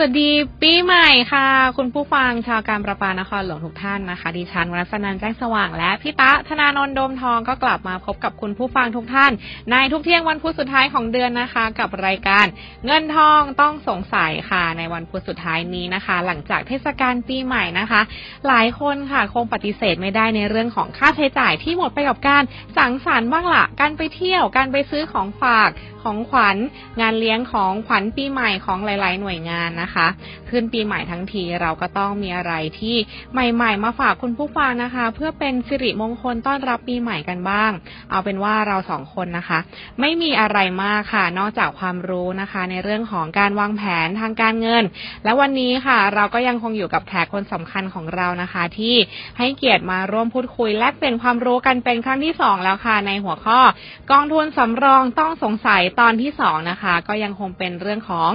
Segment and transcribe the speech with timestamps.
[0.00, 0.30] วัสดี
[0.62, 1.46] ปีใหม่ค่ะ
[1.76, 9.32] คุณผู้ฟังชาวการประปานครหลวงทุกท่านนะคะ ดิฉันวรสนันแจ้งสว่างและพี่ตะธนานนท์โดมทองก็กลับมาพบกับคุณผู้ฟังทุกท่าน
[9.70, 12.46] ในทุกเที่ยงวันพุธสุดท้ายของเดือนนะคะ กับรายการ
[12.86, 18.00] เงินทองต้องสงสัยค่ะ ในวันพุธสุดท้ายนี้นะคะ หลังจากเทศกาลปีใหม่นะคะ
[18.48, 22.42] หลายคนค่ะคงปฏิเสธไม่ได้ในเรื่องของค่าใช้จ่ายที่หมดไปกับการ
[22.76, 25.70] สังสรรค์บ้างละการไปเที่ยวการไปซื้อของฝาก
[26.02, 26.56] ของขวัญ
[27.00, 29.89] งานเลี้ยงของขวัญปีใหม่ของหลาย ๆ หน่วยงานนะคะ
[30.50, 32.96] ขึ้นปีใหม่ทั้งทีเราก็ต้องมีอะไรที่
[33.32, 37.70] ใหม่ ๆ มาฝากคุณผู้ฟังนะคะ เพื่อเป็นสิริมงคลต้อนรับปีใหม่กันบ้าง
[38.10, 39.58] เอาเป็นว่าเราสองคนนะคะ
[40.00, 44.84] ไม่มีอะไรมากค่ะ นอกจากความรู้นะคะ ในเรื่องของการวางแผนทางการเงิน
[45.24, 48.96] และวันนี้ค่ะ เราก็ยังคงอยู่กับแขกคนสำคัญของเรานะคะ ที่
[49.38, 53.60] ให้เกียรติมาร่วมพูดคุยแลกเปลี่ยนความรู้กันเป็นครั้งที่สองแล้วค่ะ ในหัวข้อ
[54.10, 58.30] กองทุนสำรองต้องสงสัยตอนที่สองนะคะ ก็ยังคงเป็นเรื่องของ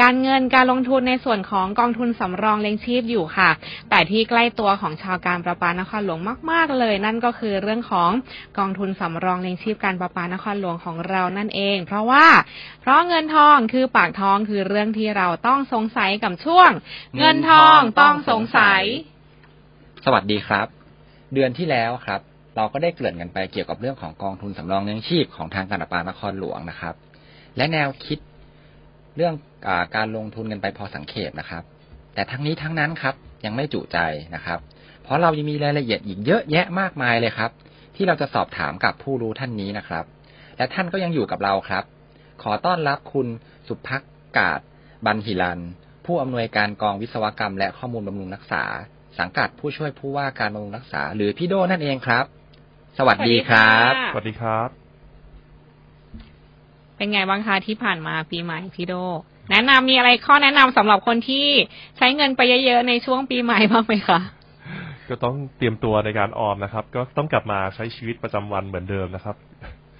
[0.00, 3.50] การเงินการลงทุนในส่วนของกองทุนสำรองเลี้ยงชีพอยู่ค่ะ
[3.90, 6.20] แต่ที่ใกล้ตัวของชาวการประปานครหลวง
[6.50, 8.10] มาก ๆ เลย นั่นก็คือเรื่องของ
[8.58, 12.26] กองทุนสำรองเลี้ยงชีพการประปานครหลวงของเรานั่นเอง เพราะว่า
[12.80, 16.70] เพราะเงินทองคือปากท้องคือเรื่องที่เราต้องสงสัยกับช่วง
[17.18, 18.82] เงินทองต้องสงสัย
[20.04, 20.66] สวัสดีครับ
[21.34, 22.20] เดือนที่แล้วครับ
[22.56, 26.94] เราก็ได้เกริ่นกันไปเกี่ยวกับเรื่องของกองทุนสำรองเลี้ยงชีพของทางการประปานครหลวงนะครับ
[27.56, 28.18] และแนวคิด
[29.16, 29.34] เรื่อง
[29.66, 31.62] อการลงทุนกันไปพอสังเขปนะครับ
[32.14, 33.98] แต่ทั้งนี้ทั้งนั้นครับยังไม่จุใจ
[34.34, 34.58] นะครับ
[35.02, 37.50] เพราะเรายังมีรายละเอียดอีกเยอะแยะมากมายเลยครับ
[37.96, 40.04] ที่เราจะสอบถามกับผู้รู้ท่านนี้นะครับ
[40.56, 41.84] และท่านก็ยังอยู่กับเราครับ
[42.42, 43.26] ขอต้อนรับคุณ
[43.68, 44.02] สุภัก
[44.38, 44.60] กาศ
[45.06, 45.60] บันหิลัน
[46.06, 48.64] ผู้อำนวยการกองวิศวกรรม และข้อมูลบำรุงรักษา
[49.18, 52.24] สังกัดผู้ช่วยผู้ว่าการบำรุงรักษา หรือพี่โดนั่นเองครับ
[52.98, 54.79] สวัสดีครับ สวัสดีครับ
[57.00, 58.94] เป็นไงบ้างคะที่ผ่านมาปีใหม่พี่โด
[59.50, 61.46] แนะนำมีอะไรข้อแนะนำสำหรับคนที่
[61.96, 64.18] ใช้เงินไปเยอะๆในช่วงปีใหม่บ้างไหมคะ
[65.08, 69.36] ก็ต้องเตรียมตัวในการออมนะครับ ก็ต้องกลับมาใช้ชีวิตประจำวันเหมือนเดิมนะครับ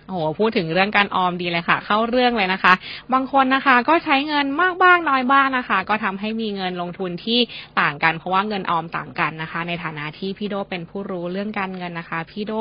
[0.08, 2.74] โอ้โหพูดถึงเรื่องการออมดีเลยค่ะ เข้าเรื่องเลยนะคะ
[3.12, 7.38] บางคนนะคะ ก็ใช้เงินมากบ้างน้อยบ้างนะคะ ก็ทำให้มีเงินลงทุนที่
[7.80, 12.52] ต่างกันเพราะว่าเงินออมต่างกันนะคะ ในฐานะที่พี่โดเป็นผู้รู้เรื่องการเงินนะคะ พี่โด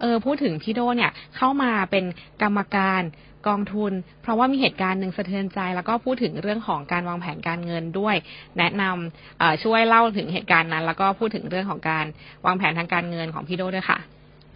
[0.00, 2.04] เออพูดถึงพี่โดเนี่ยเข้ามาเป็น
[2.42, 3.02] กรรมการ
[3.48, 3.92] กองทุน
[4.22, 8.16] เพราะว่ามีเหตุการณ์หนึ่งสะเทือนใจ แล้วก็พูดถึงเรื่องของการวางแผนการเงินด้วย
[8.58, 12.06] แนะนำเอ่อช่วยเล่าถึงเหตุการณ์นั้น แล้วก็พูดถึงเรื่องของการ
[12.46, 13.98] วางแผนทางการเงินของพี่โดด้วยค่ะ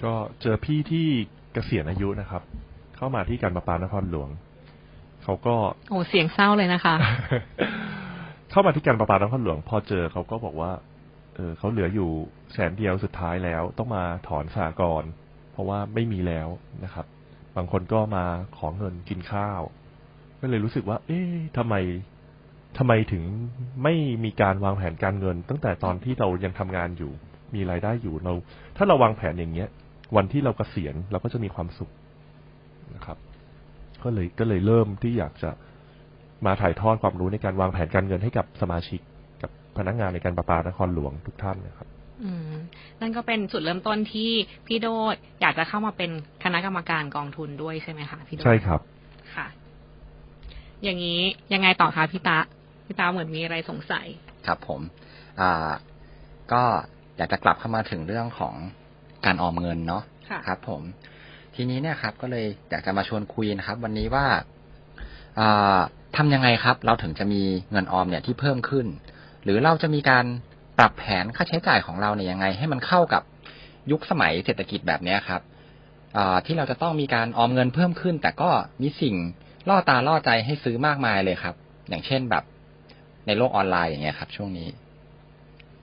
[0.04, 1.06] ก็เจอพี่ที่
[1.52, 2.42] เกษียณอายุนะครับ
[2.96, 4.28] เข้ามาที่การประปานครหลวง
[5.24, 5.56] เขาก็
[5.90, 6.94] โอ้เสียงเศร้าเลยนะคะ
[8.50, 10.72] เข้ามาที่การประปานครหลวง พอเจอเขาก็บอกว่า
[11.34, 12.10] เออเขาเหลืออยู่
[12.52, 15.10] แสนเดียวสุดท้ายแล้ว ต้องมาถอนสากรณ์
[15.52, 16.48] เพราะว่าไม่มีแล้ว
[16.84, 17.06] นะครับ
[17.56, 18.24] บางคนก็มา
[18.56, 19.60] ขอเงินกินข้าว
[20.40, 21.74] ก็เลยรู้สึกว่า เอ๊ะทำไม
[22.78, 23.22] ทำไมถึง
[23.82, 23.94] ไม่
[24.24, 27.12] มีการวางแผนการเงิน ตั้งแต่ตอนที่เรายังทำงานอยู่
[27.54, 28.32] มีรายได้อยู่เรา
[28.76, 29.68] ถ้าเราวางแผนอย่างเงี้ย
[30.16, 31.90] วันที่เรากเกษียณเราก็จะมีความสุข
[32.94, 33.18] นะครับ
[34.04, 35.50] ก็เลยก็เลยเริ่มที่อยากจะ
[36.46, 39.00] มาถ่ายทอดความรู้ในการวางแผนการเงินให้กับสมาชิก
[39.42, 41.88] กับพนักงานในการประปานครหลวงทุกท่านนะครับ
[43.00, 44.30] นั่นก็เป็นจุดเริ่มต้นที่
[44.66, 44.86] พี่โด
[45.40, 46.10] อยากจะเข้ามาเป็น
[46.44, 48.80] คณะกรรมการกองทุนด้วยใช่ไหมคะพี่โดใช่ครับ
[49.34, 49.46] ค่ะ
[50.82, 51.20] อย่างนี้
[51.52, 52.38] ยังไงต่อคะพี่ตา
[52.86, 54.06] พี่ตาเหมือนมีอะไรสงสัย
[54.46, 54.80] ครับผม
[55.40, 55.70] อ่า
[56.52, 56.62] ก็
[57.16, 58.54] อยากจะกลับเข้ามาถึงเรื่องของ
[59.26, 60.82] การออมเงินเนาะค่ะครับ ผม
[61.54, 64.26] ทีนี้เนี่ยครับ ก็เลยอยากจะมาชวนคุยนะครับ วันนี้ว่า
[65.38, 65.78] อ่า
[66.16, 68.86] ทำยังไงครับ เราถึงจะมีเงินออมเนี่ยที่เพิ่มขึ้น
[69.44, 70.24] หรือเราจะมีการ
[70.78, 73.22] ปรับแผนค่าใช้จ่ายของเราเนี่ยยังไง ให้มันเข้ากับ
[73.90, 75.40] ยุคสมัยเศรษฐกิจแบบเนี้ยครับ
[76.16, 78.50] อ่าที่เราจะต้องมีการออมเงินเพิ่มขึ้น แต่ก็
[78.82, 79.14] มีสิ่ง
[79.68, 81.54] ล่อตาล่อใจให้ซื้อมากมายเลยครับ
[81.88, 82.44] อย่างเช่นแบบ
[83.26, 84.68] ในโลกออนไลน์อย่างเงี้ยครับ ช่วงนี้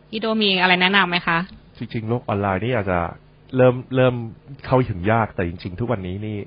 [0.10, 1.38] พี่โดมีอะไรแนะนำไหมคะ
[1.78, 3.00] จริง ๆ โลกออนไลน์นี่อาจจะ
[3.57, 4.16] เริ่มเริ่ม
[4.66, 6.38] เข้าถึงยากแต่จริง ๆ ทุกวันนี้นี่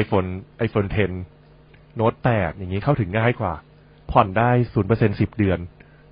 [0.00, 0.28] iPhone
[0.66, 0.88] iPhone
[1.42, 3.52] 10โน้ต8อย่างนี้เข้าถึงง่ายกว่า
[4.10, 5.58] ผ่อนได้ศูนเปอร์เซ็นสิบเดือน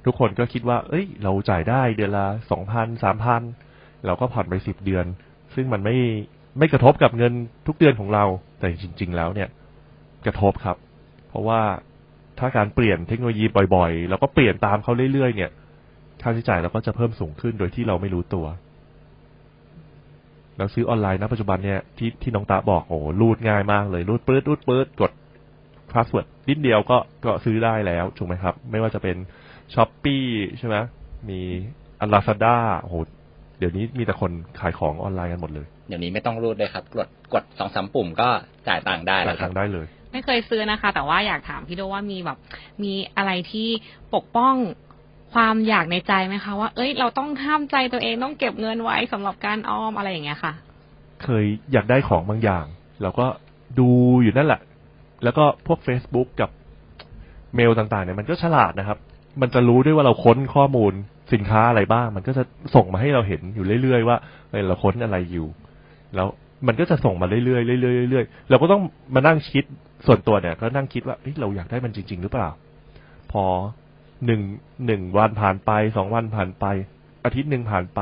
[0.07, 3.43] ทุกคนก็คิดว่า เอ้ย เราจ่ายได้เดือนละสองพันสามพัน
[4.07, 5.07] เราก็ผ่อนไปสิบเดือน
[5.55, 5.97] ซึ่งมันไม่
[6.59, 7.33] ไม่กระทบกับเงิน
[7.67, 8.25] ทุกเดือนของเรา
[8.59, 9.49] แต่จริง ๆ แล้วเนี่ย
[10.27, 10.77] กระทบครับ
[11.29, 11.61] เพราะว่า
[12.39, 13.45] ถ้าการเปลี่ยนเทคโนโลยี
[13.75, 15.51] บ่อยๆ แล้วก็เปลี่ยนตามเขาเรื่อยๆ เนี่ย
[16.23, 18.47] ค่าใช้จ่ายเราก็จะเพิ่มสูงขึ้นโดยที่เราไม่รู้ตัว
[20.59, 25.13] เราซื้อออนไลน์นะปัจจุบันเนี่ยที่ที่น้องตาบอกโอ้โหรูดง่ายมากเลยรูดปื๊ดรูดปื๊ดกด
[25.93, 29.17] password นิดเดียวก็ก็ซื้อได้แล้วถูกไหมครับ ไม่ว่าจะเป็น
[29.75, 30.17] Shopee
[30.59, 30.77] ใช่ไหม
[31.29, 31.41] มี
[32.01, 32.95] อัลลาซาด้าโอ้โห
[33.59, 34.31] เดี๋ยวนี้มีแต่คน
[34.61, 38.29] ขายของออนไลน์กันหมดเลย เดี๋ยวนี้ไม่ต้องรูดเลยครับ กดกดสองสามปุ่มก็
[38.69, 42.39] จ่ายตังค์ได้จ่าแล้ยวครัทาบงได้เลย ไม่เคยซื้อนะคะ แต่ว่าอยากถามพี่โดว่ามีแบบ
[42.83, 43.69] มีอะไรที่
[44.15, 44.55] ปกป้อง
[45.35, 50.53] ความอยากในใจไหมคะว่า เอ้ย เราต้องห้ามใจตัวเองต้องเก็บเงินไว้สำหรับการออมอะไรอย่างเงี้ยค่ะ
[51.23, 52.65] เคยอยากได้ของบางอย่าง
[53.03, 53.27] เราก็
[53.79, 53.89] ดู
[54.23, 54.61] อยู่นั่นแหละ
[55.25, 56.51] แล้วก็พวก Facebook กับ
[57.55, 58.99] เมลต่างๆเนี่ยมันก็ฉลาดนะครับ
[59.41, 60.93] มันจะรู้ด้วยว่าเราค้นข้อมูล
[61.33, 62.43] สินค้าอะไรบ้าง มันก็จะ
[62.75, 64.17] ส่งมาให้เราเห็นอยู่เรื่อยๆว่า
[64.69, 65.47] เราค้นอะไรอยู่
[66.15, 66.29] แล้ว
[66.67, 68.83] มันก็จะส่งมาเรื่อยๆเรื่อยๆเรื่อยๆเราก็ต้อง
[69.15, 69.65] มานั่งคิด
[70.07, 72.51] ส่วนตัวเนี่ย ก็นั่งคิดว่าเฮ้ยเราอยากได้มันจริง ๆ หรือเปล่า
[73.33, 73.45] พอ
[74.27, 74.43] หนึ่ง
[74.87, 76.65] หนึ่งวันผ่านไปสองวันผ่านไป
[77.25, 78.01] อาทิตย์หนึ่งผ่านไป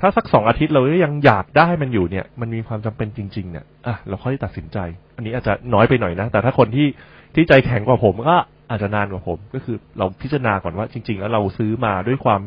[0.00, 4.78] ถ้าสักสองอาทิตย์เราก็ยังอยากได้มันอยู่เนี่ย มันมีความจำเป็นจริง ๆ เนี่ยอะเราค่อยตัดสินใจ
[5.16, 6.86] อันนี้อาจจะน้อยไปหน่อยนะ แต่ถ้าคนที่
[7.34, 8.36] ที่ใจแข็งกว่าผมก็
[8.70, 12.40] อาจจะนานกว่าผม ก็คือเราพิจารณาก่อนว่าจริง ๆ แล้วเราซื้อมาด้วยความ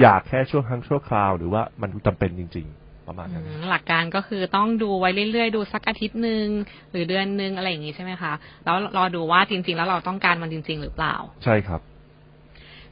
[0.00, 6.46] อยากแค่ช่วงครั้งชั่วคราว หรือว่ามันจำเป็นจริง ๆ ประมาณนั้นอืมหลักการก็คือต้องดูไว้เรื่อยๆ ดูสักอาทิตย์หนึ่ง
[6.90, 8.32] หรือเดือนหนึ่งอะไรอย่างงี้ใช่ไหมคะ
[8.64, 11.14] แล้วรอดูว่าจริง ๆ แล้วเราต้องการมันจริง ๆ หรือเปล่า
[11.44, 11.80] ใช่ครับ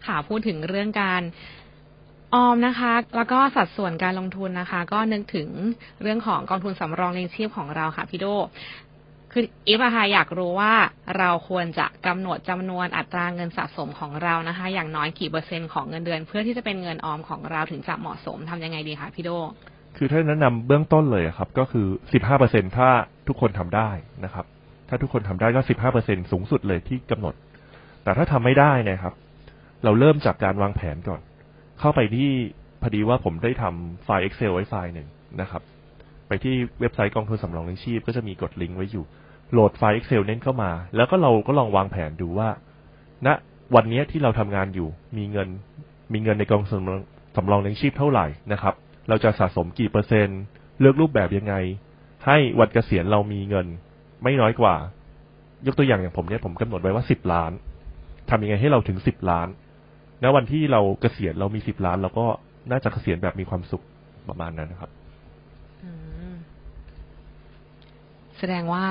[0.06, 1.23] ค่ะพูดถึงเรื่องการ
[2.35, 5.49] ออมนะคะ แล้วก็สัดส่วนการลงทุนนะคะ ก็นึกถึง
[6.03, 8.26] เรื่องของกองทุนสำรองเลี้ยงชีพของเราค่ะพี่โด
[9.32, 10.73] คืออีฟอะค่ะอยากรู้ว่า
[11.19, 19.31] เราควรจะกำหนดจำนวนอัตราเงินสะสมของเรานะคะ อย่างน้อยกี่เปอร์เซ็นต์ของเงินเดือน เพื่อที่จะเป็นเงินออมของเราถึงจะเหมาะสมทำยังไงดีคะพี่โด
[19.97, 22.88] คือถ้าแนะนำเบื้องต้นเลยครับ ก็คือสิบห้าเปอร์เซ็นถ้า
[23.29, 23.91] ทุกคนทำได้
[24.25, 24.44] นะครับ
[24.88, 27.35] ถ้าทุกคนทำได้ก็สิบห้าเปอร์เซ็นสูงสุดเลยที่กำหนด
[28.05, 29.15] แต่ถ้าทำไม่ได้นะครับ
[29.85, 31.21] เราเริ่มจากการวางแผนก่อน
[31.81, 32.31] เข้าไปที่
[32.83, 35.09] พอดีว่าผมได้ทำไฟล์ Excel ไว้ไฟล์หนึ่ง
[35.41, 35.62] นะครับ
[36.31, 39.05] ไปที่เว็บไซต์กองทุนสำรองเลี้ยงชีพ ก็จะมีกดลิงก์ไว้อยู่
[39.53, 42.49] โหลดไฟล์ Excel เน้นเข้ามา แล้วก็เราก็ลองวางแผนดูว่า
[43.27, 43.29] ณ
[43.75, 45.49] วันนี้ที่เราทำงานอยู่ มีเงิน
[46.12, 47.00] มีเงินในกองสำรอง
[47.37, 48.75] สำรองเลี้ยงชีพเท่าไหร่นะครับ
[49.09, 50.41] เราจะสะสมกี่เปอร์เซ็นต์
[50.81, 51.55] เลือกรูปแบบยังไง
[52.27, 53.67] ให้วันเกษียณเรามีเงิน
[54.23, 54.75] ไม่น้อยกว่า
[55.67, 57.53] ยกตัวอย่างอย่างผมเนี่ยผมกำหนดไว้ว่าสิบล้าน
[58.31, 59.49] ทำยังไงให้เราถึงสิบล้าน
[60.23, 62.26] ณวันที่เราเกษียณเรามีสิบล้านเราก็
[62.71, 63.85] น่าจะเกษียณแบบมีความสุข
[64.29, 64.91] ประมาณนั้นนะครับ
[65.85, 65.91] อื
[66.33, 66.35] ม
[68.40, 68.84] แสดงว่า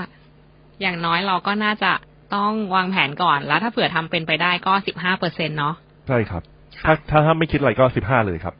[0.81, 1.91] อย่างน้อยเราก็น่าจะ
[2.35, 5.75] ต้องวางแผนก่อนแล้วถ้าเผื่อทำเป็นไปได้ก็สิบห้าเปอร์เซ็นเนาะ
[6.07, 6.43] ใช่ครับ
[6.81, 8.55] ค่ะถ้าถ้าถ้าไม่คิดอะไรก็สิบห้าเลยครับ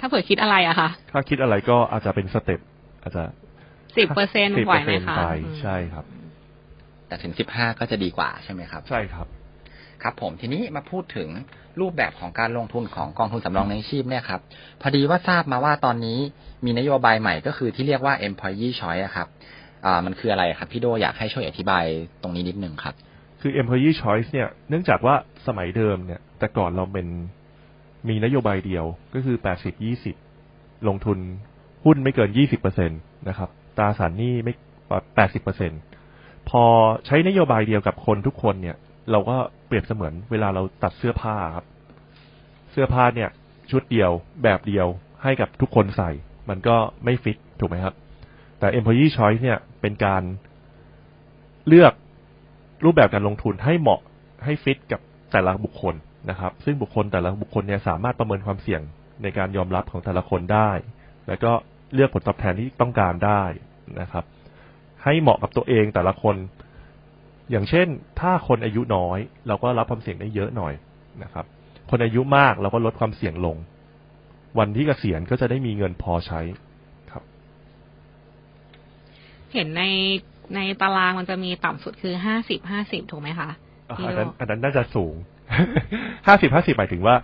[0.00, 2.60] ถ้าเผื่อคิดอะไรอะคะถ้าคิดอะไรก็อาจจะเป็นสเต็ป
[3.02, 3.22] อาจจะ
[3.96, 6.04] สิบเปอร์เซ็นไหวไหมคะ10%ไปอืมใช่ครับ
[7.06, 9.26] แต่ถึงสิบห้าก็จะดีกว่าใช่ไหมครับ ใช่ครับ
[10.02, 11.28] ครับผมทีนี้มาพูดถึง
[11.80, 14.40] รูปแบบของการลงทุนของกองทุนสำรองเลี้ยงชีพเนี่ยครับ
[14.80, 16.18] พอดีว่าทราบมาว่าตอนนี้
[16.64, 19.28] มีนโยบายใหม่ก็คือที่เรียกว่า employee choice อะครับ
[19.86, 21.84] อ่ามันคืออะไรครับ พี่โดอยากให้ช่วยอธิบาย
[22.22, 22.94] ตรงนี้นิดนึงครับ
[23.40, 25.14] คือ employee choice เนี่ยเนื่องจากว่า
[25.46, 27.06] สมัยเดิมเนี่ย แต่ก่อนเราเป็น
[28.08, 28.84] มีนโยบายเดียว
[29.14, 30.16] ก็คือแปดสิบยี่สิบ
[30.88, 31.18] ลงทุน
[31.84, 32.94] หุ้นไม่เกินยี่สิบเปอร์เซ็นต
[33.28, 34.54] นะครับตราสารหนี้ไม่
[35.16, 35.72] แปดสิบเปอร์เซ็น
[36.50, 36.62] พอ
[37.06, 38.76] ใช้นโยบายเดียวกับคนทุกคนเนี่ย
[39.10, 39.36] เราก็
[39.66, 41.66] เปรียบเสมือนเวลาเราตัดเสื้อผ้าครับ
[42.70, 43.30] เสื้อผ้าเนี่ย
[43.70, 44.10] ชุดเดียว
[44.42, 44.86] แบบเดียว
[45.22, 46.10] ให้กับทุกคนใส่
[46.48, 47.94] มันก็ไม่ฟิตถูกไหมครับ
[48.58, 50.22] แต่ employee choice เนี่ยเป็นการ
[51.68, 51.92] เลือก
[52.84, 54.00] รูปแบบการลงทุนให้เหมาะ
[54.44, 55.00] ให้ฟิตกับ
[55.32, 55.94] แต่ละบุคคล
[56.30, 58.82] นะครับ ซึ่งบุคคลแต่ละบุคคลเนี่ยสามารถประเมินความเสี่ยง
[59.22, 60.70] ในการยอมรับของแต่ละคนได้
[61.28, 61.52] แล้วก็
[61.94, 63.42] เลือกผลตอบแทนที่ต้องการได้
[64.00, 64.24] นะครับ
[65.04, 66.36] ให้เหมาะกับตัวเองแต่ละคน
[67.50, 67.88] อย่างเช่น
[68.20, 70.74] ถ้าคนอายุน้อย เราก็รับความเสี่ยงได้เยอะหน่อย
[71.22, 71.44] นะครับ
[71.90, 73.56] คนอายุมากเราก็ลดความเสี่ยงลง
[74.58, 76.40] วันที่เกษียณก็จะได้มีเงินพอใช้
[79.54, 79.82] เห็นใน
[80.54, 83.50] ในตารางมันจะมีต่ำสุดคือห้าสิบห้าสิบถูกไหมคะ
[83.90, 85.14] อ่าพี่อันโดนั้นอันนั้นน่าจะสูง
[86.26, 87.16] ห้าสิบห้าสิบหมายถึงว่า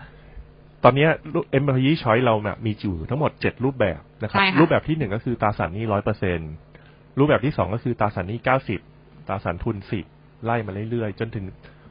[0.85, 1.07] ตอนเนี้
[1.51, 6.39] เอ็มพีช้อยเราเนี่ยมีอยู่ทั้งหมดเจ็ดรูปแบบนะครับใช่ค่ะรูปแบบที่หนึ่งก็คือตราสารหนี้ร้อยเปอร์เซ็น
[7.19, 8.81] รูปแบบที่สองก็คือตราสารหนี้เก้าสิบ
[9.29, 10.05] ตราสารทุนสิบ
[10.45, 11.45] ไล่มาเรื่อยๆ จนถึง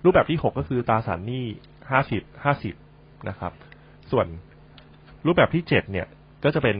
[0.03, 1.45] รูปแบบที่หกก็คือตราสารหนี้
[1.91, 2.75] ห้าสิบห้าสิบ
[3.29, 3.51] นะครับ
[4.11, 4.27] ส่วน
[5.25, 6.07] รูปแบบที่เจ็ดเนี่ย
[6.43, 6.75] ก็จะเป็น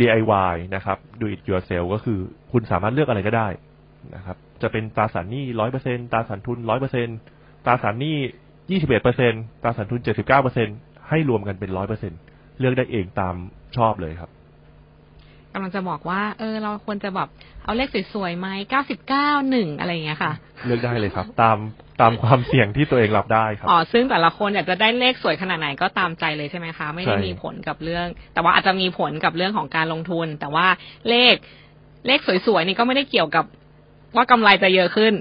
[0.00, 2.18] DIY นะครับ do it yourself ก็คือ
[2.52, 3.48] คุณสามารถเลือกอะไรก็ได้
[4.14, 7.08] นะครับ จะเป็นตราสารหนี้ร้อยเปอร์เซ็นตราสารทุนร้อยเปอร์เซ็น
[7.64, 8.16] ตราสารหนี้
[8.70, 9.32] ยี่สิบเอ็ดเปอร์เซ็น
[9.62, 10.68] ตราสารทุนเจ็ดสิบเก้าเปอร์เซ็น
[11.08, 12.12] ให้รวมกันเป็นร้อยเปอร์เซ็น
[12.58, 13.34] เลือกได้เองตาม
[13.76, 14.30] ชอบเลยครับ
[15.52, 17.28] กำลังจะบอกว่า เออ เราควรจะแบบ
[17.64, 20.32] เอาเลขสวยๆไหมเก้าสิบเก้าหนึ่งอะไรอย่างเงี้ยค่ะ
[20.66, 21.58] เลือกได้เลยครับ ตาม
[22.02, 30.66] ตามความเสี่ยงที่ตัวเองรับได้ครับอ๋อซึ่งแต่ละคนอยากจะได้เลขสวยขนาดไหนก็ตามใจเลยใช่ไหมคะ ไม่ได้ใช่มีผลกับเรื่อง แต่ว่าอาจจะมีผลกับเรื่องของการลงทุน แต่ว่า
[31.08, 31.34] เลข
[32.06, 33.44] เลขสวยๆนี่ก็ไม่ได้เกี่ยวกับ
[34.16, 35.14] ว่ากำไรจะเยอะขึ้น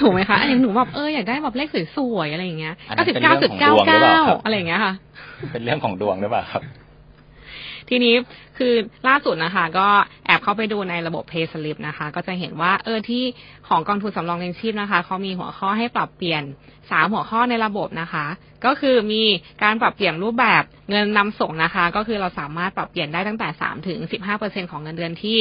[0.00, 4.92] ถูกไหมคะอันนี้หนูแบบเอออยากได้แบบเลขสวยๆอะไรอย่างเงี้ยอันนั้เก้านสิบเป็นเก้าเรื่จุอดงขเก้าองดวงหรือเปเก้าล่าครับอะไรอย่างเงี้ยค่ะ
[5.52, 6.62] เป็นเรื่องของดวงหรือเปล่าครับ
[7.88, 8.14] ทีนี้
[8.58, 8.74] คือ
[9.08, 9.88] ล่าสุดนะคะ ก็
[10.26, 13.24] แอบเข้าไปดูในระบบ Pay Slip นะคะ ก็จะเห็นว่าเออที่
[13.68, 16.42] ของกองทุนสำรองเลี้ยงชีพนะคะเขามีหัวข้อให้ปรับเปลี่ยน
[16.90, 18.26] สามหัวข้อในระบบนะคะ
[18.64, 19.22] ก็คือมี
[19.62, 25.38] การปรับเปลี่ยนรูปแบบเงินนำส่งนะคะ ก็คือเราสามารถปรับเปลี่ยนได้ตั้งแต่สามถึงสิบห้าเปอร์เซ็นของเงินเดือนที่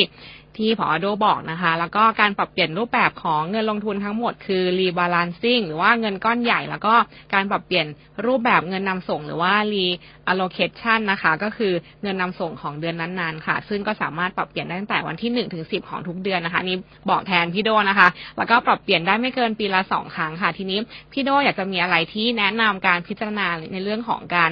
[0.58, 6.94] ที่พอโดบอกนะคะ แล้วก็การปรับเปลี่ยนรูปแบบของเงินลงทุนทั้งหมดคือ rebalancing หรือว่าเงินก้อนใหญ่ แล้วก็
[7.34, 7.88] การปรับเปลี่ยน
[8.26, 16.78] รูปแบบเงินนำส่ง หรือว่า reallocation นะคะ ก็คือเงินนำส่งของเดือนนั้นๆค่ะ ซึ่งก็สามารถปรับเปลี่ยนได้ตั้งแต่วันที่หนึ่งถึงสิบของทุกเดือนนะคะนี่
[17.10, 20.80] บอกแทนพี่โดนะคะ แล้วก็ปรับเปลี่ยนได้ไม่เกินปีละสองครั้งค่ะ ทีนี้
[21.14, 24.52] พี่โดอยากจะมีอะไรที่แนะนำการพิจารณาในเรื่องของการ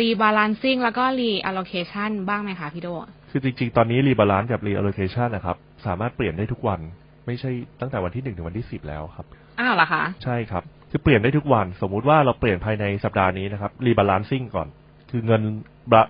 [0.00, 2.88] rebalancing แล้วก็ reallocation บ้างไหมคะพี่โด
[3.30, 6.80] คือจริงๆ ตอนนี้รีบาลานซ์กับรีอ l ล o เคชันนะครับ สามารถเปลี่ยนได้ทุกวัน
[7.26, 9.26] ไม่ใช่ตั้งแต่วันที่หนึ่งถึงวันที่สิบแล้วครับ
[9.58, 14.68] อ้าวเหรอคะ ใช่ครับ คือเปลี่ยนได้ทุกวัน สมมุติว่าเราเปลี่ยนภายในสัปดาห์นี้นะครับ rebalancing ก่อน
[15.10, 15.42] คือเงิน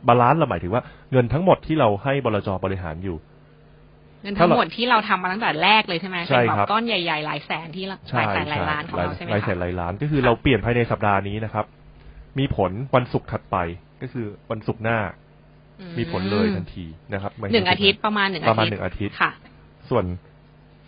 [0.09, 0.83] balance เราหมายถึงว่า
[1.13, 3.17] เงินทั้งหมดที่เราให้บลจบริหารอยู่
[4.23, 11.65] เงินทั้งหมดที่เราทำมาตั้งแต่แรกเลยใช่ไหมใช่เป็นครับแบบก้อนใหญ่ๆ หลายแสนที่ละหลายแสนหลายล้านของเราใช่ไหมหลายแสคะหลายล้านก็คือเราเปลี่ยนภายในสัปดาห์นี้นะครับ
[12.39, 13.57] มีผลวันศุกร์ถัดไป
[14.03, 14.99] ก็คือวันศุกร์หน้า
[15.81, 19.31] อืมีผลเลยทันทีนะครับไม่หนึ่งอาทิตย์ประมาณหนึ่งประมาณอาทิตย์หนึ่งอาทิตย์ค่ะ
[19.91, 20.05] ส่วน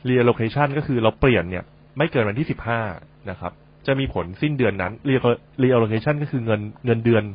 [0.09, 1.65] reallocation ก็คือเราเปลี่ยนเนี่ย
[1.99, 2.81] ไม่เกินวันที่สิบห้า
[3.31, 3.53] นะครับ
[3.87, 4.93] จะมีผลสิ้นเดือนนั้น
[5.63, 7.35] reallocation ก็คือเงินเงินเดือนนะ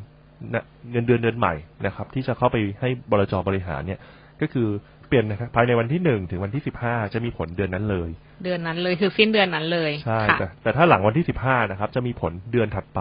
[0.92, 1.54] เงินเดือนเดือนใหม่
[1.86, 4.00] นะครับ ที่จะเข้าไปให้บลจบริหารเนี่ย
[4.42, 4.68] ก็คือ
[5.08, 8.10] เปลี่ยนนะครับภายในวันที่หนึ่งถึงวันที่สิบห้าจะมีผลเดือนนั้นเลย
[8.44, 13.00] เดือนนั้นเลยคือสิ้นเดือนนั้นเลยใช่ค่ะแต่แต่ถ้าหลังวันที่สิบห้านะครับ จะมีผลเดือนถัดไป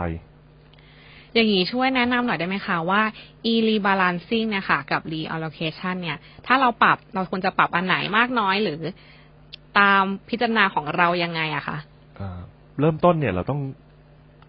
[1.35, 3.03] อย่างนี้ช่วยแนะนำหน่อยได้ไหมคะว่า
[3.53, 8.81] rebalancing เนี่ยค่ะกับ reallocation เนี่ย ถ้าเราปรับเราควรจะปรับอันไหนมากน้อยหรือ
[9.79, 11.77] ตามพิจารณาของเรายังไงอะคะ
[12.21, 12.41] อ่า
[12.81, 13.61] เริ่มต้นเนี่ยเราต้อง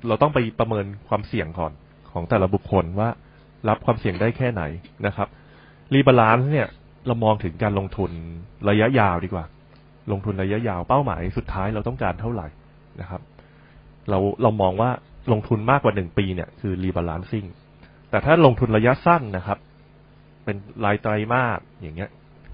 [0.07, 1.71] เราต้องไปประเมินความเสี่ยงก่อน
[2.17, 3.09] ของแต่ละบุคคลว่า
[3.69, 4.63] รับความเสี่ยงได้แค่ไหน
[5.07, 5.27] นะครับ
[5.93, 6.67] rebalance เนี่ย
[7.07, 8.11] เรามองถึงการลงทุน
[8.69, 9.45] ระยะยาวดีกว่า
[10.11, 12.47] ลงทุนระยะยาวเป้าหมายสุดท้ายเราต้องการเท่าไหร่
[13.01, 13.21] นะครับ
[14.09, 14.89] เราเรามองว่า
[15.31, 17.45] ลงทุนมากกว่าหนึ่งปีเนี่ยคือ rebalancing
[18.09, 19.57] แต่ถ้าลงทุนระยะสั้นนะครับ
[20.43, 20.55] เป็น
[20.85, 22.09] รายไตรมาสอย่างเงี้ย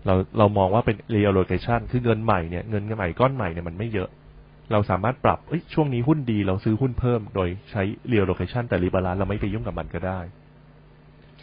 [0.05, 4.09] เราเรามองว่าเป็น reallocation คือเงินใหม่เนี่ยเงินใหม่ก้อนใหม่เนี่ยมันไม่เยอะ
[4.71, 10.19] เราสามารถปรับเอ้ยช่วงนี้หุ้นดีเราซื้อหุ้นเพิ่มโดยใช้ reallocation แต่ rebalance เราไม่ไปยุ่งกับมันก็ได้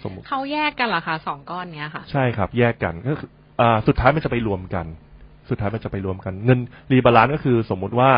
[0.03, 3.29] สมมติเขาแยกกันเหรอคะสองก้อนเนี้ยค่ะ ใช่ครับ แยกกันก็คือ
[3.61, 4.87] อ่าสุดท้ายมันจะไปรวมกัน
[5.51, 6.59] สุดท้ายมันจะไปรวมกัน เงิน
[6.93, 8.11] rebalance ก็คือสมมุติว่า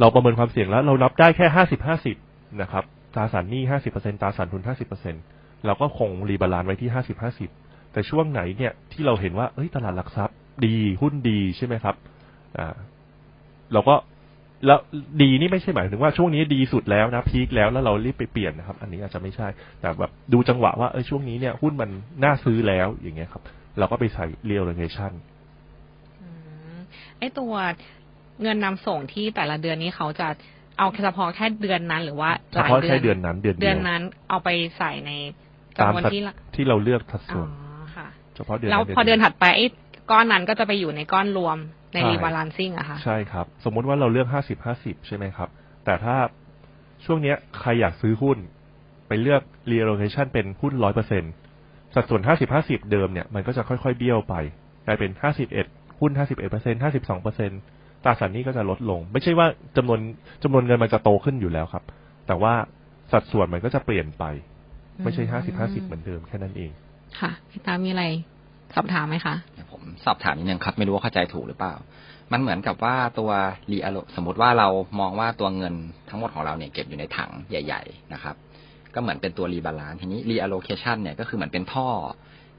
[0.00, 2.16] เราประเมินความเสี่ยงแล้ว เรารับได้แค่ห้าสิบห้าสิบ
[2.62, 2.84] นะครับ
[3.14, 5.14] ตราสารหนี้ห้าสิบเปอร์เซ็นต์ตราสารทุนห้าสิบเปอร์เซ็นต์
[5.66, 7.50] เราก็คง rebalance ไว้ที่ห้าสิบห้าสิบ
[7.92, 10.36] แต่ช่วงไหนเนี่ยที่เราเห็นว่าเอ้ยตลาดหลักทรัพย์
[10.66, 11.94] ดีหุ้นดีใช่ไหมครับ
[12.58, 12.76] อ่า
[13.72, 13.94] เราก็
[14.66, 14.78] แล้ว
[15.22, 19.48] ดีนี่ไม่ใช่หมายถึงว่าช่วงนี้ดีสุดแล้วนะ peak แล้วแล้วเรารีบไปเปลี่ยนนะครับ อันนี้อาจจะไม่ใช่
[19.80, 21.90] แต่แบบดูจังหวะว่าเออช่วงนี้เนี่ยหุ้นมัน
[22.24, 23.42] น่าซื้อแล้วอย่างเงี้ยครับ
[23.78, 25.12] เราก็ไปใส่ reallocation
[26.22, 26.28] อื
[26.76, 26.78] ม
[27.18, 27.54] ไอตัว
[28.42, 30.28] เงินนำส่งที่แต่ละเดือนนี้เขาจะ
[30.78, 35.10] เอาเฉพาะแค่เดือนนั้น หรือว่าหเฉลายพาะเดืแค่อนเดือนนั้น เดือนเดืเดีอยนวนั้น เอาไปใส่ใน
[35.80, 37.48] ตามจำนวนสัดที่ละที่เราเลือกสัดอ๋ส่อวน
[37.96, 39.66] ค่ะเฉพาะเดือนแล้วนั้นพอเดือนถัดไปไอ้
[40.10, 41.58] ก้อนนั้นก็จะไปอยู่ในก้อนรวม
[41.96, 45.48] ในใช่ rebalancing อะค่ะ ใช่ครับ สมมุติว่าเราเลือกห้าสิบห้าสิบใช่ไหมครับ
[45.84, 46.16] แต่ถ้า
[47.04, 48.38] ช่วงเนี้ยใครอยากซื้อหุ้น
[49.08, 51.22] ไปเลือก reallocation เป็นหุ้นร้อยเปอร์เซ็น
[51.94, 54.34] สัดส่วนห้าสิบห้าสิบเดิมเนี่ยมันก็จะค่อยๆเบี้ยวไป
[54.86, 55.66] กลายเป็นห้าสิบเอ็ด
[56.00, 57.50] หุ้นห้าสิบเอ็ดเปอร์เซ็นห้าสิบสองเปอร์เซ็น
[58.04, 60.00] ตราสารหนี้ก็จะลดลง ไม่ใช่ว่าจำนวน
[60.42, 61.84] จำนวนเงินมันจะโตขึ้นอยู่แล้วครับ
[62.26, 62.54] แต่ว่า
[63.12, 64.24] สัดส่วนมันก็จะเปลี่ยนไป
[65.02, 66.70] ไม่ใช่ห้าสิบห้าสิบเหมือนเดิมแค่นั้นเอง
[67.20, 68.04] ค่ะพี่ตามีอะไร
[68.74, 71.74] สอบถามไหมคะเดี๋ยวผมสอบถามนิดนึงครับ ไม่รู้ว่าเข้าใจถูกหรือเปล่า
[72.32, 73.30] มันเหมือนกับว่าตัว
[73.72, 74.68] รีอ l สมมติว่าเรา
[75.00, 75.74] มองว่าตัวเงิน
[76.10, 78.34] ทั้งหมดของเราเนี่ยเก็บอยู่ในถังใหญ่ ๆ นะครับ
[78.94, 81.88] ก็เหมือนเป็นตัวรีบาลานทีนี้ reallocation เนี่ยก็คือเหมือนเป็นท่อ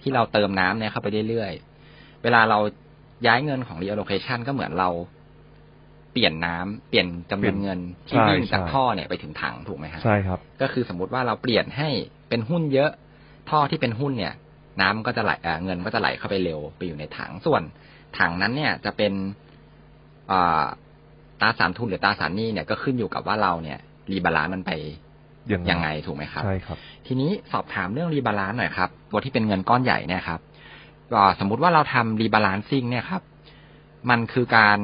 [0.01, 2.59] ที่เราเติมน้ำเนี่ยเข้าไปเรื่อยๆ เวลาเรา
[3.27, 4.89] ย้ายเงินของ reallocation ก็เหมือนเรา
[6.13, 11.89] เปลี่ยนน้ำเปลี่ยนจำนวนเงินที่ใช่วิ่งจากใช่ท่อเนี่ยไปถึงถังถูกไหมครับใช่ครับ ก็คือสมมุติว่าเราเปลี่ยนให้
[12.29, 12.91] เป็นหุ้นเยอะ
[13.49, 14.33] ท่อที่เป็นหุ้นเนี่ย
[14.81, 17.63] น้ำก็จะไหลเอ่อเงินก็จะไหลเข้าไปเร็วไปอยู่ในถังส่วน
[18.19, 19.13] ถังนั้นเนี่ยจะเป็น
[20.31, 20.65] อ่า
[21.41, 23.79] ตราสารทุนหรือตราสารหนี้เนี่ยก็ขึ้นอยู่กับว่าเราเนี่ย
[24.11, 24.71] rebalance มันไป
[25.51, 30.39] ยังยังไงถูกไหมครับใช่ครับ ทีนี้สอบถามเรื่อง rebalance หน่อยครับตัวที่เป็นเงินก้อนใหญ่เนี่ยครับ
[31.13, 33.21] ก็สมมุติว่าเราทำ rebalancing เนี่ยครับ
[34.09, 34.79] มันคือการ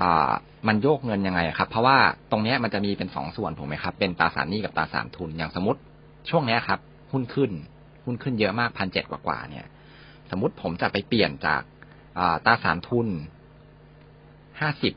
[0.00, 0.32] อ่า
[0.68, 1.96] มันโยกเงินยังไงครับ เพราะว่า
[2.30, 5.80] ตรงเนี้ยมันจะมีเป็นสองส่วนถูกไหมครับ เป็นตราสารหนี้กับตราสารทุนอย่างสมมติ
[6.30, 6.80] ช่วงเนี้ยครับ
[7.12, 7.50] หุ้นขึ้น
[8.06, 9.66] หุ้นขึ้นเยอะมากพันเจ็ดกว่าๆเนี่ย
[10.30, 11.62] สมมติผมจะไปเปลี่ยนจาก
[12.46, 13.08] ตราสารทุน
[14.60, 14.94] ห้าสิบ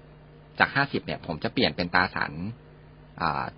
[0.59, 2.31] จากห้าสิบเนี่ย ผมจะเปลี่ยนเป็นตราสาร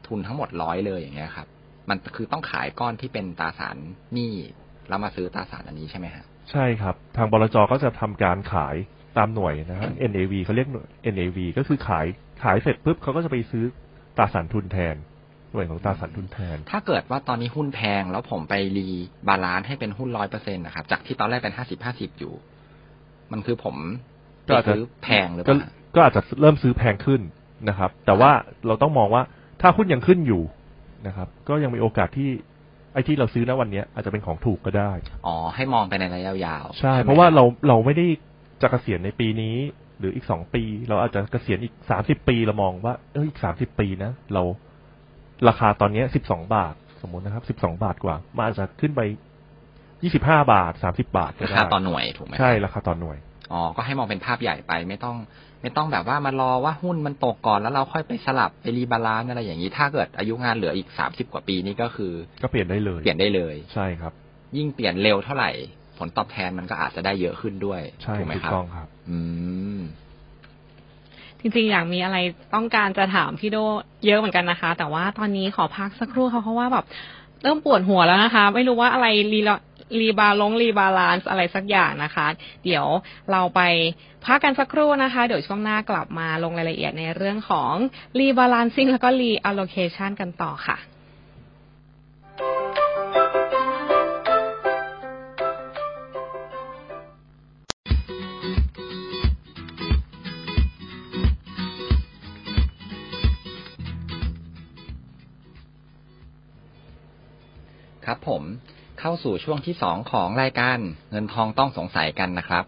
[0.07, 1.47] ทุนทั้งหมดร้อยเลยอย่างเงี้ยครับ
[1.89, 3.77] มันคือต้องขายก้อนที่เป็นตราสาร
[4.13, 4.33] หนี้
[4.89, 8.75] แล้วมาซื้อตราสารอันนี้ใช่ไหมฮะใช่ครับ ทางบลจก็จะทำการขาย
[9.17, 10.67] ตามหน่วยนะครับ NAV เขาเรียก
[11.13, 12.05] NAV ก็คือขาย
[12.43, 13.63] ขายเสร็จปุ๊บเขาก็จะไปซื้อ
[14.17, 14.95] ตราสารทุนแทน
[15.51, 22.33] หน่วยของตราสารทุนแทน ถ้าเกิดว่าตอนนี้หุ้นแพงแล้วผมไป rebalance ให้เป็นหุ้นร้อยเปอร์เซ็นต์นะครับ จากที่ตอนแรกเป็นห้าสิบห้าสิบอยู่
[23.31, 23.75] มันคือผม
[24.47, 27.21] ก็อาจจะซื้อแพงหรือเปก็ล่าก็อาจจะเริ่มซื้อแพงขึ้น
[27.69, 28.31] นะครับ แต่ว่า
[28.67, 29.23] เราต้องมองว่า
[29.61, 30.43] ถ้าหุ้นยังขึ้นอยู่
[31.07, 32.29] นะครับ ก็ยังมีโอกาสที่
[32.93, 34.91] ไอ้ที่เราซื้อณวันเนี้ยอาจจะเป็นของถูกก็ได้
[35.27, 38.05] อ๋อ ให้มองไปในระยะยาว ใช่ไหมเพราะว่าเราเราไม่ได้
[38.61, 39.55] จะเกษียณในปีนี้
[39.99, 44.43] หรืออีกสองปี เราอาจจะเกษียณอีกสามสิบปีเรามองว่าเอออีกสามสิบปีนะเรา
[45.47, 49.01] ราคาตอนเนี้ยสิบสองบาทสมมตินะครับสิบสองบาทกว่ามันอาจจะขึ้นไป
[50.03, 53.17] ยี่สิบห้าบาทสามสิบบาทก็ได้ราคาต่อหน่วยถูกไหมใช่ราคาต่อหน่วย
[53.51, 55.17] อ๋อก็ให้มองเป็นภาพใหญ่ไปไม่ต้อง
[55.61, 64.13] ไม่ต้องแบบว่ามารอว่าหุ้นมันตกก่อนแล้วเราค่อยไปสลับไป rebalance อะไรอย่างนี้ ถ้าเกิดอายุงานเหลืออีกสามสิบกว่าปีนี่ก็คือ ก็เปลี่ยนได้เลย เปลี่ยนได้เลยใช่ครับ
[64.57, 65.51] ยิ่งเปลี่ยนเร็วเท่าไหร่
[65.97, 69.17] ผลตอบแทนมันก็อาจจะได้เยอะขึ้นด้วยใช่ถูกไหมถูกครับต้องครับ อื
[69.77, 69.79] ม
[71.41, 72.17] จริงๆ อยากมีอะไร
[72.55, 73.57] ต้องการจะถามพี่โด
[74.05, 76.85] เยอะเหมือนกันนะคะ แต่ว่าตอนนี้ขอพักสักครู่ค่ะเพราะว่าแบบ
[77.43, 79.41] เริ่มปวดหัวแล้วนะคะ ไม่รู้ว่าอะไรรี
[79.99, 82.27] รีบาลง rebalance อะไรสักอย่างนะคะ
[82.65, 82.85] เดี๋ยว
[83.31, 83.61] เราไป
[84.25, 87.73] พักกันสักครู่นะคะ เดี๋ยวช่วงหน้ากลับมาลงรายละเอียดในเรื่องของ
[88.19, 90.77] rebalancing แล้วก็ reallocation กันต่อค่ะ
[109.03, 110.77] เข้าสู่ช่วงที่สองของรายการ
[111.11, 112.63] เงินทองต้องสงสัยกันนะครับ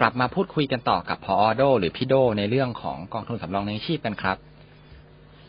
[0.00, 4.36] กลับมาพูดคุยกันต่อกับพออโด หรือพี่โดในเรื่องของกองทุนสำรองเลี้ยงชีพกันครับ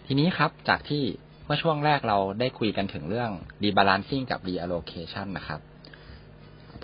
[0.06, 1.04] ทีนี้ครับจากที่
[1.46, 3.30] เมื่อช่วงแรกเราได้คุยกันถึงเรื่อง
[3.64, 5.60] rebalancing กับ reallocation นะครับ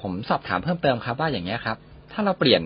[0.02, 1.78] ผมสอบถามเพิ่มเติมครับว่าอย่างนี้ยครับ
[2.12, 2.62] ถ้าเราเปลี่ยน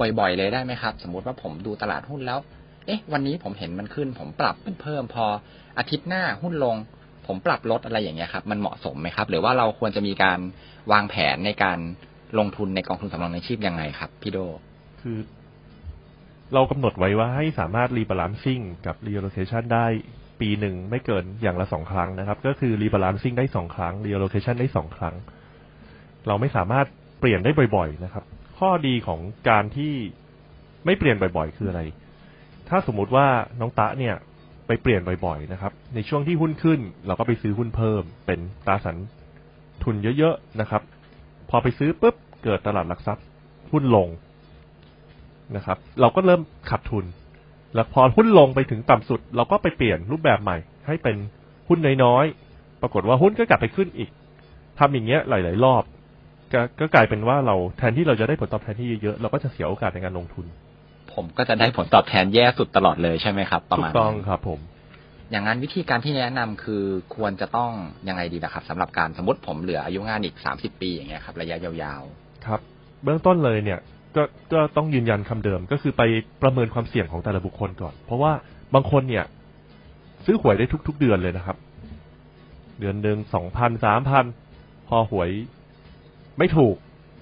[0.00, 2.38] บ่อยๆ เลยได้ไหมครับ สมมติว่าผมดูตลาดหุ้นแล้ว
[2.86, 5.26] เอ๊ะ วันนี้ผมเห็นมันขึ้น ผมปรับเป็นเพิ่มพอ
[5.78, 6.76] อาทิตย์หน้าหุ้นลง
[7.28, 10.38] ผมปรับลดอะไรอย่างเงี้ยครับ มันเหมาะสมไหมครับ หรือว่าเราควรจะมีการ
[10.92, 11.78] วางแผนในการ
[12.38, 14.38] ลงทุนในกองทุนสำรองเลี้ยงชีพยังไงครับ พี่โด
[15.00, 15.18] คือ
[16.54, 19.86] เรากำหนดไว้ว่าให้สามารถรีบาลานซิ่งกับรี a l ล c a t i o n ได้
[20.40, 25.14] ปีหนึ่งไม่เกินอย่างละสองครั้งนะครับ ก็คือรีบาลานซิ่งได้สองครั้งรี a l ล c a t i o n ได้สองครั้ง
[26.26, 26.86] เราไม่สามารถ
[27.20, 28.24] เปลี่ยนได้บ่อยๆนะครับ
[28.58, 29.94] ข้อดีของการที่
[30.84, 31.82] ไม่เปลี่ยนบ่อยๆ คืออะไร
[32.68, 33.26] ถ้าสมมุติว่า
[33.60, 34.14] น้องตะเนี่ย
[34.68, 38.96] ไปเปลี่ยนบ่อยๆนะครับ ในช่วงที่หุ้นขึ้น เราก็ไปซื้อหุ้นเพิ่ม เป็นตราสาร
[39.84, 40.82] ทุนเยอะๆนะครับ
[41.50, 43.24] พอไปซื้อปุ๊บเกิดตลาดหลักทรัพย์
[43.72, 44.08] หุ้นลง
[45.56, 47.04] นะครับ เราก็เริ่มขาดทุน
[47.74, 51.16] แล้วพอหุ้นลงไปถึงต่ำสุด เราก็ไปเปลี่ยนรูปแบบใหม่ ให้เป็น
[51.68, 54.10] หุ้นน้อยๆปรากฏว่าหุ้นก็กลับไปขึ้นอีก
[54.78, 55.82] ทำอย่างเงี้ยหลาย ๆ รอบ
[56.52, 60.46] กก็กลายเป็นว่าเราแทนที่เราจะได้ผลตอบแทนที่เยอะๆเราก็จะเสียโอกาสในการลงทุน
[61.18, 64.60] ผมก็จะได้ผลตอบแทนแย่สุดตลอดเลยใช่ไหมครับ ประถูมาณกต้องนั้นครับผม
[65.30, 66.84] อย่างนั้นวิธีการที่แนะนำคือ
[67.16, 67.70] ควรจะต้อง
[68.08, 72.02] ยังไงดีนะครับสำหรับการสมมติผมเหลืออายุงานอีกสามสิบปีอย่างเงี้ยครับ ระยะยาว
[72.46, 72.60] ครับ
[73.04, 73.80] เบื้องต้นเลยเนี่ย
[74.16, 76.02] ก็ก็ต้องยืนยันคำเดิมก็คือไป
[76.42, 78.32] ประเมินความเสี่ยงของแต่ละบุคคลก่อน เพราะว่า
[78.74, 79.24] บางคนเนี่ย
[80.24, 81.56] ซื้อหวยได้ทุก ๆ เดือนเลยนะครับ
[82.80, 84.24] เดือนหนึ่งสองพันสามพัน
[84.88, 85.30] พอหวย
[86.38, 86.76] ไม่ถูก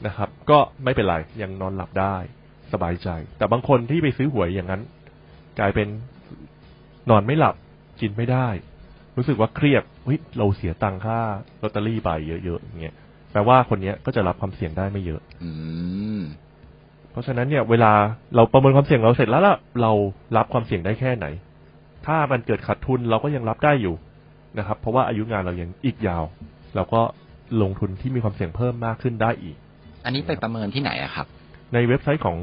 [0.06, 2.16] นะครับ ก็ไม่เป็นไรยังนอนหลับได้
[2.72, 4.83] สบายใจ แต่บางคนที่ไปซื้อหวยอย่างนั้น
[5.59, 5.88] กลายเป็น
[7.11, 7.55] นอนไม่หลับ
[8.00, 8.48] กินไม่ได้
[9.16, 11.18] รู้สึกว่าเครียดเฮ้ยเราเสียตังค่า
[11.62, 12.11] ลอตเตอรี่ไป
[12.44, 12.94] เยอะๆอย่างเงี้ย
[13.33, 15.50] แปลว่าคนเนี้ยก็จะรับความเสี่ยงได้ไม่เยอะๆอื
[16.18, 16.20] ม
[17.11, 17.92] เพราะฉะนั้นเนี่ย เวลา
[18.35, 19.92] เราประเมินความเสี่ยงเราเสร็จแล้วล่ะเรา
[20.37, 21.26] รับความเสี่ยงได้แค่ไหน
[22.07, 23.94] ถ้ามันเกิดขาดทุนเราก็ยังรับได้อยู่
[24.59, 26.24] นะครับ เพราะว่าอายุงานเรายังอีกยาว
[26.74, 27.00] เราก็
[27.62, 29.57] ลงทุนที่มีความเสี่ยงเพิ่มมากขึ้นได้อีก
[30.05, 31.26] อันนี้ไปประเมินที่ไหนอะครับ
[31.74, 32.38] ในเว็บไซต์ของ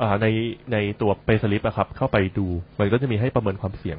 [0.00, 0.26] อาใน
[0.72, 2.46] ในตัวเปสลิปอะครับ เข้าไปดู
[2.78, 3.98] มันก็จะมีให้ประเมินความเสี่ยง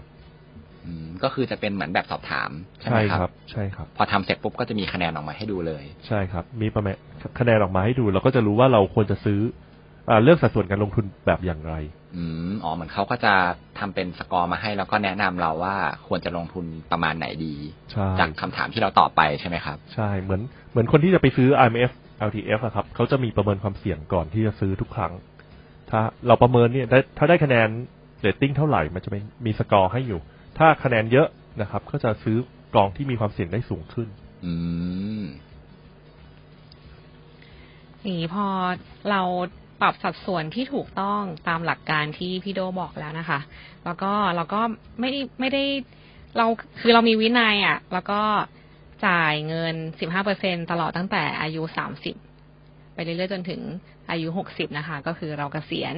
[0.85, 6.95] อืมก็คือจะเป็นเหมือนแบบสอบถามใช่ไหมครับ ใช่ครับ พอทำเสร็จปุ๊บก็จะมีคะแนนออกมาให้ดูเลย ใช่ครับ มีประมาณ
[7.39, 9.39] คะแนนออกมาให้ดู เราก็จะรู้ว่าเราควรจะซื้อ
[10.09, 11.73] อาเลือกสัดส่วนการลงทุนแบบอย่างไร
[12.15, 13.33] อืมอ๋อเหมือนเขาก็จะ
[13.79, 15.75] ทำเป็นสกอร์มาให้ แล้วก็แนะนำเราว่า
[16.07, 17.55] ควรจะลงทุนประมาณไหนดี
[17.91, 20.41] ใช่จากคำถามที่เราตอบไปใช่ไหมครับ ใช่ เหมือน
[20.71, 21.91] เหมือนคนที่จะไปซื้อ RMF
[22.27, 25.13] LTF อะครับเขาจะมีประเมินความเสี่ยงก่อนที่จะซื้อทุกครั้ง
[25.89, 27.67] ถ้าเราประเมินเนี่ยได้ถ้าได้คะแนน
[28.21, 30.19] เรตติ้งเท่าไหร่มันจะเป็นมีสกอร์ให้อยู่
[30.57, 31.27] ถ้าคะแนนเยอะ
[31.61, 32.37] นะครับ ก็จะซื้อ
[32.75, 34.07] กองที่มีความเสี่ยงได้สูงขึ้น
[34.45, 34.53] อื
[35.21, 35.23] ม
[38.01, 38.45] อย่างนี้พอ
[39.11, 39.21] เรา
[39.81, 43.39] ปรับสัดส่วนที่ถูกต้องตามหลักการที่พี่โดบอกแล้วนะคะ
[43.85, 44.61] แล้วก็เราก็
[44.99, 45.63] ไม่ได้ไม่ได้
[46.37, 46.45] เรา
[46.79, 48.21] คือเรามีวินัยอะ่ะ แล้วก็
[49.05, 49.75] จ่ายเงิน
[50.23, 51.63] 15%ตลอดตั้งแต่อายุ
[52.27, 53.61] 30 ไปเรื่อยๆ จนถึง
[54.11, 55.95] อายุ 60 นะคะ ก็คือเรากเกษียณ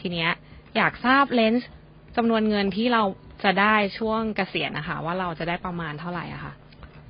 [0.00, 0.30] ทีเนี้ย
[0.76, 1.68] อยากทราบเลนส์
[2.16, 3.02] จำนวนเงินที่เรา
[3.44, 6.52] จะได้ช่วงเกษียณนะคะ ว่าเราจะได้ประมาณเท่าไหร่อะคะ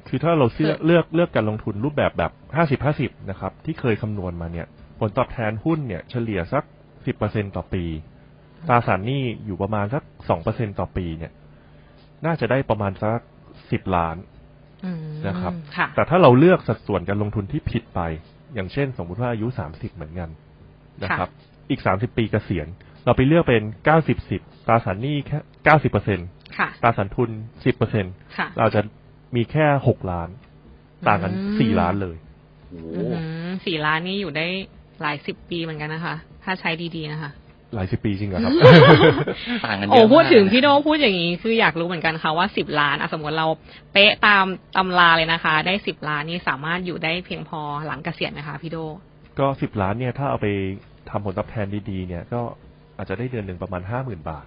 [0.09, 4.67] คือถ้าเราเลือกเลือกเลือกการลงทุนรูปแบบแบบห้าสิบห้าสิบนะครับ ที่เคยคำนวณมาเนี่ย
[4.99, 6.65] ผลตอบแทนหุ้นเนี่ยเฉลี่ยสัก
[7.07, 7.85] สิบเปอร์เซ็นต่อปี
[8.69, 11.33] ตราสารหนี้อยู่ประมาณสักสองเปอร์เซ็นต่อปีเนี่ย
[12.25, 13.19] น่าจะได้ประมาณสัก
[13.71, 14.34] สิบล้านอืม
[15.29, 18.01] นะครับค่ะแต่ถ้าเราเลือกสัดส่วนการลงทุนที่ผิดไป
[18.55, 20.31] อย่างเช่น สมมุติว่าอายุสามสิบเหมือนกัน
[21.03, 21.29] นะครับ
[21.71, 22.67] อีกสามสิบปีเกษียณ
[23.05, 26.19] เราไปเลือกเป็นเก้าสิบสิบตราสารหนี้แค่เก้าสิบเปอร์เซ็น
[26.59, 27.31] ค่ะตราสารทุน
[27.65, 28.81] สิบเปอร์เซ็นค่ะเราจะ
[29.37, 30.29] มีแค่หกล้าน
[31.09, 32.17] ต่างกันอืมสี่ล้านเลย
[32.69, 34.47] โอ้โหอือหือสี่ล้านนี่อยู่ได้
[35.03, 37.31] หลายสิบปีเหมือนกันนะคะ ถ้าใช้ดีๆนะคะ
[37.75, 38.53] หลายสิบปีจริงเหรอครับ
[39.65, 43.49] ต่างกันเยโอ้อะมากพูดถึงพี่โดพูดอย่างนี้คืออยากรู้เหมือนกันค่ะว่าสิบล้านอะสมมติเรา
[43.93, 44.45] เป๊ะตาม
[44.77, 48.79] ตำราเลยนะคะ ได้สิบล้านนี่สามารถอยู่ได้เพียงพอหลังเกษียณไหมคะพี่โด
[49.39, 50.49] ก็สิบล้านเนี่ยถ้าเอาไป
[51.11, 52.41] ทำผลตอบแทนดีๆ เนี่ยก็
[52.97, 54.47] อาจจะได้เดือนหนึ่งประมาณห้าหมื่นบาท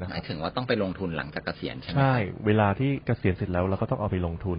[0.00, 2.14] นะหคมารัยบถึงว่าต้องไปลงทุนหลังจากเกษียณใช่ไหมใช่
[2.46, 4.58] เวลาที่เกษียณเสร็จแล้วเราก็ต้องเอาไปลงทุน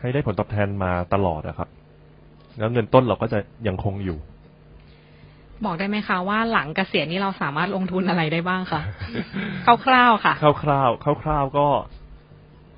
[0.00, 1.68] ให้ได้ผลตอบแทนมาตลอดนะครับ
[2.58, 4.18] แล้วเงินต้นเราก็จะยังคงอยู่
[5.64, 8.80] บอกได้ไหมคะว่าหลังเกษียณนี่เราสามารถลงทุนอะไรได้บ้างคะ
[9.84, 11.68] คร่าวๆค่ะคร่าวๆคร่าวๆก็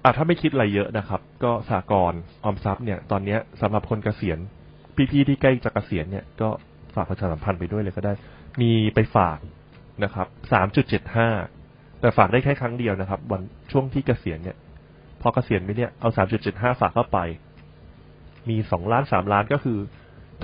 [0.05, 2.13] อะถ้าไม่คิดอะไรเยอะนะครับ ก็สากล
[2.45, 4.39] ออมทรัพย์เนี่ย ตอนเนี้ยสำหรับคนเกษียณ
[5.11, 6.49] พี่ๆที่ใกล้จะเกษียณเนี่ยก็
[6.95, 8.13] ฝากประชาสัมพันธ์ไปด้วยเลยก็ได้
[8.61, 9.39] มีไปฝาก
[10.05, 11.29] นะครับสามจุดเจ็ดห้า
[12.01, 13.43] แต่ฝากได้แค่ครั้งเดียวนะครับ วัน
[13.73, 14.57] ช่วงที่เกษียณเนี่ย
[15.21, 17.19] พอเกษียณไปเนี่ยเอาสามจุดเจ็ดห้าฝากเข้าไป
[18.49, 19.79] มีสองล้านสามล้านก็คือ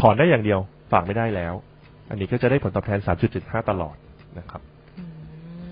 [0.01, 0.61] ถอนได้อย่างเดียว
[0.93, 1.55] ฝากไม่ได้แล้ว
[2.09, 3.97] อันนี้ก็จะได้ผลตอบแทนสามจุดเจ็ดห้าตลอด
[4.39, 4.61] นะครับ
[4.99, 5.05] อื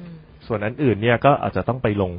[0.04, 0.06] ม
[0.46, 2.12] ส่วนอันอื่นเนี่ยก็อาจจะต้องไปลง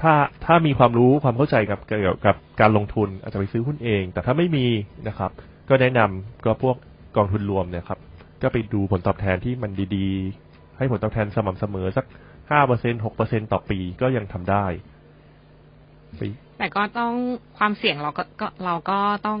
[0.00, 0.12] ถ้า
[0.44, 4.66] ถ้ามีความรู้ความเข้าใจกับเกี่ยวกับการลงทุนอาจจะไปซื้อหุ้นเอง แต่ถ้าไม่มี
[5.08, 5.30] นะครับ
[5.68, 6.76] ก็แนะนำก็พวก
[7.16, 7.98] กองทุนรวมเนี่ยครับ
[8.42, 12.06] ก็ไปดูผลตอบแทนที่มันดีๆ ให้ผลตอบแทนสม่ำเสมอสัก
[12.50, 14.66] ห้าเปอร์เซ็นหกเปอร์เซ็นต่อปีก็ยังทำได้
[16.16, 16.22] ไป
[16.58, 17.12] แต่ก็ต้อง
[17.58, 19.40] ความเสี่ยงเราก็ก็เราก็ต้อง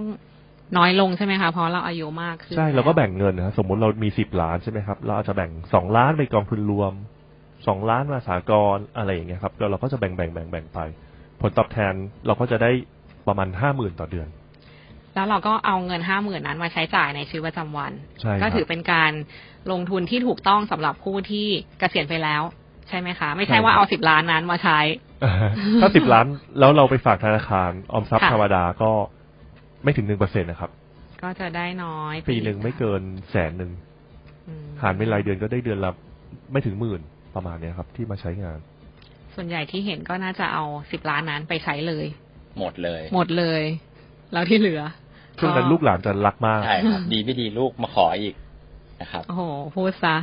[0.76, 6.92] น้อยลงใช่ไหมคะเพราะเราอายุมากขึ้นใช่เราก็ล้วแบ่งเงินนะครับสมมุติเรามีสิบล้านใช่ไหมครับ เราอาจจะแบ่งสองล้านไปกองทุนรวม
[7.66, 10.78] สองล้านมาสากลอะไรอย่างเงี้ยครับแล้วเราก็จะแบ่งแบ่งแบ่งแบ่งไป
[11.40, 11.92] ผลตอบแทน
[12.26, 12.70] เราก็จะได้
[13.26, 14.28] ประมาณห้าหมื่นต่อเดือน
[15.14, 19.12] แล้วเราก็เอาเงินห้าหมื่นนั้นมาใช้จ่ายในชีวิตประจำวันใช่ครับก็ถือเป็นการ
[19.72, 21.46] ลงทุนที่ถูกต้องสำหรับผู้ที่
[21.78, 22.42] เกษียณไปแล้ว
[22.88, 24.78] ใช่ไหมคะ ไม่ใช่ว่าเอาสิบล้านนั้นมาใช้
[25.80, 26.26] ถ้าสิบล้าน
[26.58, 28.90] แล้วเราไปฝากธนาคารออมทรัพย์ค่ะธรรมดาก็
[29.84, 30.70] ไม่ถึงหนึ่งเปอร์เซ็นนะครับ
[31.22, 33.70] ก็จะได้น้อยปีหนึ่งไม่เกินแสนหนึ่ง
[34.48, 35.92] อืมหารเป็นรายเดือนก็ได้เดือนละ
[36.52, 37.00] ไม่ถึงหมื่น
[37.34, 38.58] ประมาณเนี้ยครับ ที่มาใช้งาน
[39.34, 42.06] ส่วนใหญ่ที่เห็นก็น่าจะเอาสิบล้านนั้นไปใช้เลย
[42.58, 43.62] หมดเลย หมดเลย
[44.32, 44.82] แล้วที่เหลือ
[45.38, 48.34] ช่วงนั้นลูกหลานจะรักมากใช่ครับ ดีไม่ดีลูกมาขออีก
[49.00, 49.42] นะครับโอ้โห
[49.76, 50.16] พูดซะ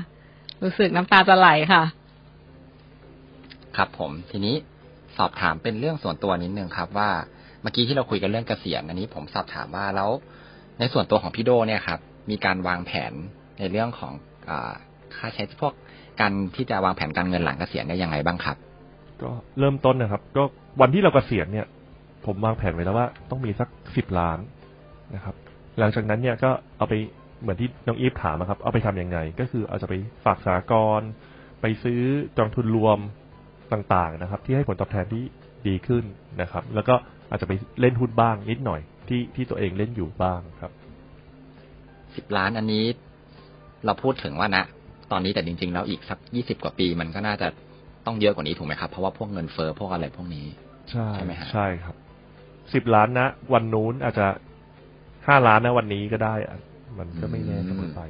[0.63, 1.83] รู้สึกน้ำตาจะไหลค่ะ
[3.77, 4.55] ครับผมทีนี้
[5.17, 10.09] สอบถามเป็นเรื่องส่วนตัวนิดนึงครับว่าเมื่อกี้ที่เราคุยกันเรื่องเกษียณอันนี้ผมสอบถามว่าแล้ว
[10.79, 13.13] ในส่วนตัวของพี่โดเนี่ยครับ มีการวางแผน
[13.59, 14.13] ในเรื่องของ
[14.49, 14.51] อ
[15.15, 15.73] ค่าใช้พวก
[16.21, 18.57] การที่จะวางแผนการเงินหลังเกษียณเนี่ยยังไงบ้างครับ
[19.21, 20.43] ก็เริ่มต้นนะครับ ก็
[20.81, 21.67] วันที่เราเกษียณเนี่ย
[22.25, 24.39] ผมวางแผนไว้แล้วว่าต้องมีสักสิบล้าน
[25.15, 25.35] นะครับ
[25.79, 26.93] หลังจากนั้นเนี่ยก็เอาไป
[27.41, 29.93] เหมือนที่น้องอีฟถามนะครับ เอาไปทำยังไง ก็คือเอาจะไป
[30.25, 31.01] ฝากสากล
[31.61, 32.01] ไปซื้อ
[32.37, 32.99] กองทุนรวม
[33.71, 35.23] ต่างๆนะครับ ที่ให้ผลตอบแทนที่
[35.67, 36.03] ดีขึ้น
[36.41, 36.95] นะครับ แล้วก็
[37.29, 40.71] อาจจะไปเล่นหุ้นบ้างนิดหน่อยที่ที่ตัวเองเล่นอยู่บ้างครับ
[42.15, 42.85] สิบล้านอันนี้
[43.85, 44.63] เราพูดถึงว่านะ
[45.11, 47.47] ตอนนี้แต่จริง ๆ แล้วอีกสักยี่สิบกว่าปี มันก็น่าจะ
[48.05, 50.45] ต้องเยอะกว่านี้ถูกไหมครับ เพราะว่าพวกเงินเฟ้อพวกอะไรพวกนี้
[50.91, 51.95] ใช่ใช่ไหมฮะใช่ครับ
[52.73, 54.27] สิบล้านนะวันนู้นอาจจะ
[55.27, 56.57] ห้าล้านนะวันนี้ก็ได้อะ
[56.99, 58.01] มันก็ไม่แน่เสมอไป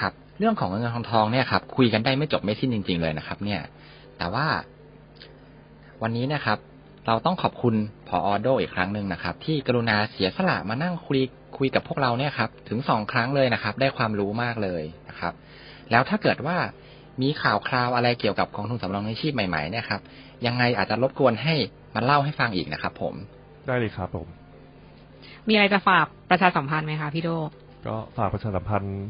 [0.00, 3.60] ครับ เรื่องของเงินทองทองเนี่ยครับ คุยกันได้ไม่จบไม่สิ้นจริง ๆ เลยนะครับ เนี่ย
[4.18, 4.46] แต่ว่า
[6.02, 6.58] วันนี้นะครับ
[7.06, 7.74] เราต้องขอบคุณ
[8.08, 11.20] พออโดอีกครั้งหนึ่งนะครับ ที่กรุณาเสียสละมานั่งคุย
[11.58, 15.32] คุยกับพวกเราเนี่ยครับถึงสองครั้งเลยนะครับ ได้ความรู้มากเลยนะครับ
[15.90, 16.56] แล้วถ้าเกิดว่า
[17.22, 20.00] มีข่าวคราวอะไรเกี่ยวกับกองทุนสำรองเลี้ยงชีพใหม่ๆเนี่ยครับ
[20.46, 21.54] ยังไงอาจจะรบกวนให้
[21.94, 23.14] มาเล่าให้ฟังอีกนะครับ ผม
[23.66, 24.26] ได้เลยครับผม
[25.48, 27.30] มีอะไรจะฝากประชาสัมพันธ์ไหมคะพี่โด
[27.86, 29.02] ก็ฝากประชาสัมพันธ์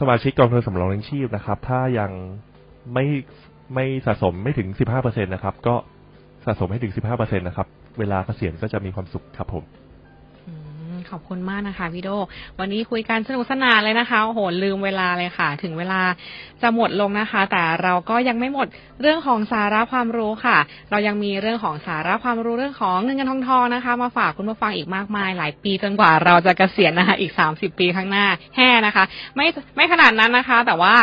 [0.00, 2.10] สมาชิกกองทุนสำรองเลี้ยงชีพนะครับ ถ้ายัง
[2.92, 3.04] ไม่
[3.74, 5.74] ไม่สะสมไม่ถึงสิบห้าเปอร์เซ็นนะครับ ก็
[6.46, 7.66] สะสมให้ถึงสิบห้าเปอร์เซ็นนะครับ
[7.98, 9.64] เวลาเกษียณก็จะมีความสุขครับผม
[11.10, 12.10] ขอบคุณมากนะคะพี่โด
[12.58, 16.00] วันนี้คุยกันสนุกสนานเลยนะคะโอ้โหลืมเวลาเลยค่ะ ถึงเวลา
[16.62, 18.66] จะหมดลงนะคะ แต่เราก็ยังไม่หมด
[19.00, 20.58] เรื่องของสาระความรู้ค่ะ
[20.90, 29.04] เรายังมีเรื่องของสาระความรู้เรื่องของเงินเงินทองทองนะคะ มาฝากคุณผู้ฟังอีกมากมาย หลายปีจนกว่าเราจะเกษียณนะคะ อีก30ปีข้างหน้าแห่นะคะ
[29.36, 30.94] ไม่ไม่ขนาดนั้นนะคะ แต่ว่า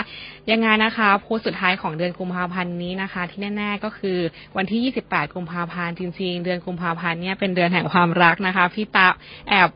[0.52, 4.20] ยังไงนะคะโพสต์สุดท้ายของเดือนกุมภาพันธ์นี้นะคะ ที่แน่ ๆ ก็คือ
[4.58, 9.08] วันที่ 28 กุมภาพันธ์จริงๆ เดือนกุมภาพันธ์เนี่ยเป็นเดือนแห่งความรักนะคะ พี่ตา
[9.50, 9.70] แอบ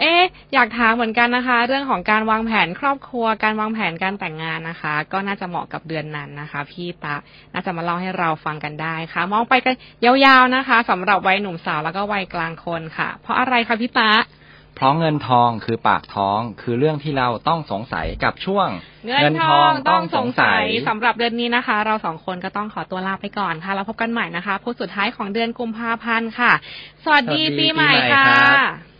[0.00, 0.14] เอ๊
[0.54, 7.14] อยากถามเหมือนกันนะคะ เรื่องของการวางแผนครอบครัวการวางแผนการแต่งงานนะคะ ก็น่าจะเหมาะกับเดือนนั้นนะคะ พี่ตา
[7.52, 14.10] น่าจะมาเล่าให้เราฟังกันได้ค่ะ มองไปกันยาวๆนะคะสำหรับวัยหนุ่มสาวแล้วก็วัยกลางคนค่ะ เพราะอะไรคะพี่ตา
[14.74, 18.68] เพราะเงินทองคือปากท้องคือเรื่องที่เราต้องสงสัยกับช่วง
[19.20, 26.52] เงินทองต้องสงสัยสำหรับเดือนนี้นะคะ เราสองคนก็ต้องขอตัวลาไปก่อนค่ะ แล้วพบกันใหม่นะคะโพสต์สุดท้ายของเดือนกุมภาพันธ์ค่ะ
[27.04, 28.54] สวัสดีสวัสดีปีใหม่ปีใหม่ค่ะครั
[28.88, 28.91] บ